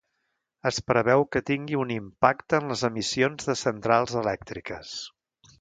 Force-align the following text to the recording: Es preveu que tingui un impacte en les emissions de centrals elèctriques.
Es 0.69 0.79
preveu 0.91 1.25
que 1.35 1.41
tingui 1.49 1.77
un 1.83 1.93
impacte 1.97 2.59
en 2.61 2.73
les 2.73 2.83
emissions 2.91 3.51
de 3.51 3.59
centrals 3.63 4.19
elèctriques. 4.27 4.99